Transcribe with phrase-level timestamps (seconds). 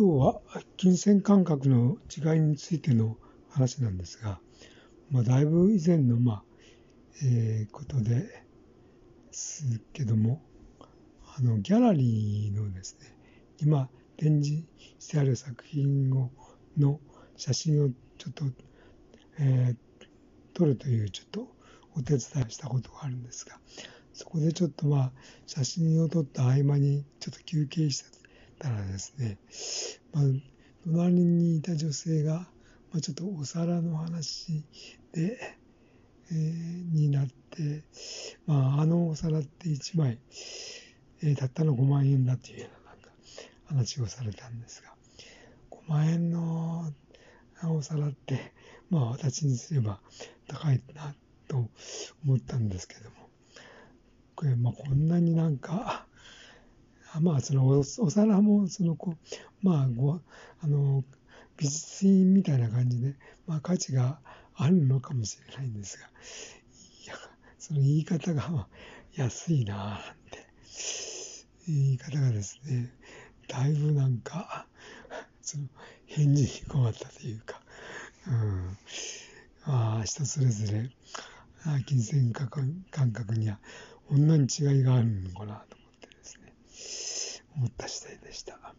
[0.00, 0.40] 今日は
[0.76, 3.16] 金銭感覚の違いについての
[3.50, 4.38] 話なんですが、
[5.10, 6.42] まあ、だいぶ以前の、まあ
[7.24, 8.44] えー、ことで
[9.32, 10.40] すけども、
[11.36, 13.12] あのギャラリーのですね、
[13.60, 14.64] 今展示
[15.00, 16.30] してある作品を
[16.78, 17.00] の
[17.36, 17.88] 写真を
[18.18, 18.44] ちょっと、
[19.40, 20.06] えー、
[20.54, 21.48] 撮るというちょっと
[21.96, 23.58] お手伝いしたことがあるんですが、
[24.12, 25.12] そこでちょっとまあ
[25.48, 28.17] 写真を撮った合間にちょっと休憩した
[28.58, 29.38] たらですね、
[30.12, 30.24] まあ、
[30.84, 32.48] 隣にいた女性が、
[32.92, 34.64] まあ、ちょっとお皿の話
[35.12, 35.56] で、
[36.30, 37.84] えー、になって、
[38.46, 40.18] まあ、あのお皿って1枚、
[41.22, 43.10] えー、たったの5万円だっていうようななんか
[43.66, 44.94] 話をされたんですが、
[45.70, 46.92] 5万円の
[47.64, 48.52] お皿って、
[48.90, 50.00] まあ私にすれば
[50.46, 51.14] 高いな
[51.48, 51.68] と
[52.24, 53.16] 思ったんですけども、
[54.34, 56.06] これ、まあ、こんなになんか、
[57.20, 59.16] まあ、そのお皿も、そのこ
[59.62, 60.20] う、まあ、ご、
[60.60, 61.04] あの、
[61.56, 63.14] 美術品みたいな感じで、
[63.46, 64.20] まあ、価値が
[64.54, 67.14] あるのかもしれないんですが、いや、
[67.58, 68.68] その言い方が
[69.14, 69.98] 安いなぁなん
[70.30, 70.46] て、
[71.66, 72.92] 言い方がですね、
[73.48, 74.66] だいぶなんか、
[75.40, 75.64] その
[76.06, 77.60] 返事に困ったというか、
[78.26, 78.76] うん、
[79.66, 80.90] まあ、人それぞれ、
[81.86, 82.48] 金銭感
[83.12, 83.58] 覚には
[84.08, 85.77] こんなに違いがあるのかなと。
[87.58, 88.74] 思っ、た次第でした。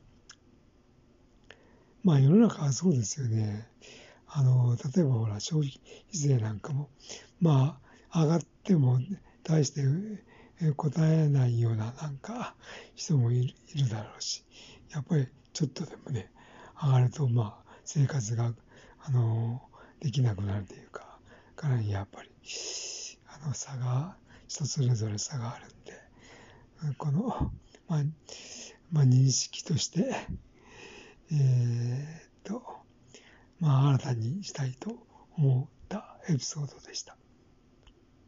[2.03, 3.67] まあ世の中はそうですよね。
[4.25, 6.89] あの、例えばほら、消費税なんかも、
[7.41, 7.79] ま
[8.11, 8.99] あ、上がっても、
[9.43, 9.81] 対して
[10.75, 12.55] 答えないようななんか
[12.95, 14.45] 人もいるだろうし、
[14.91, 16.31] やっぱりちょっとでもね、
[16.81, 18.53] 上がると、まあ、生活が、
[18.99, 19.61] あの、
[19.99, 21.19] できなくなるというか、
[21.55, 22.29] かなりやっぱり、
[23.27, 24.15] あの、差が、
[24.47, 25.69] 人それぞれ差があるん
[26.89, 27.51] で、この、
[27.87, 28.03] まあ、
[28.91, 30.15] まあ、認識として、
[31.31, 32.63] えー、っと、
[33.59, 34.95] まあ、新たにしたいと
[35.37, 37.18] 思ったエピソードでした。